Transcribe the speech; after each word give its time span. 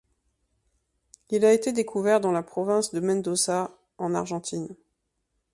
Il 1.29 1.45
a 1.45 1.53
été 1.53 1.73
découvert 1.73 2.19
dans 2.19 2.31
la 2.31 2.41
province 2.41 2.89
de 2.91 2.99
Mendoza, 2.99 3.77
en 3.99 4.15
Argentine. 4.15 4.75